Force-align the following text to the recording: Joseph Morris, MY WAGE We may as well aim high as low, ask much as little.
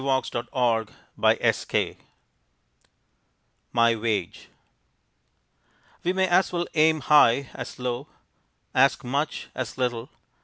Joseph 0.01 0.47
Morris, 0.51 1.65
MY 3.71 3.95
WAGE 3.97 4.49
We 6.03 6.11
may 6.11 6.27
as 6.27 6.51
well 6.51 6.65
aim 6.73 7.01
high 7.01 7.51
as 7.53 7.77
low, 7.77 8.07
ask 8.73 9.03
much 9.03 9.49
as 9.53 9.77
little. 9.77 10.09